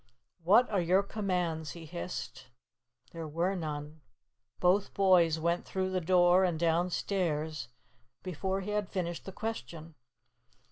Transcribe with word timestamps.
"What 0.43 0.67
are 0.71 0.81
your 0.81 1.03
commands?" 1.03 1.73
he 1.73 1.85
hissed. 1.85 2.49
There 3.11 3.27
were 3.27 3.55
none. 3.55 4.01
Both 4.59 4.95
boys 4.95 5.39
were 5.39 5.57
through 5.57 5.91
the 5.91 6.01
door 6.01 6.43
and 6.43 6.57
downstairs 6.59 7.67
before 8.23 8.61
he 8.61 8.71
had 8.71 8.89
finished 8.89 9.25
the 9.25 9.31
question. 9.31 9.93